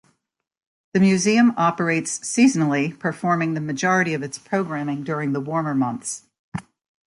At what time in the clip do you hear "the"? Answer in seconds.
0.95-0.99, 3.53-3.61, 5.33-5.39